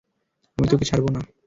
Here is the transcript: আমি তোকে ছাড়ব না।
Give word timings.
আমি 0.57 0.67
তোকে 0.67 0.85
ছাড়ব 0.85 1.05
না। 1.09 1.21